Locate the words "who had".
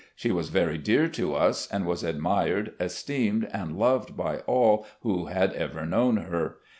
5.01-5.53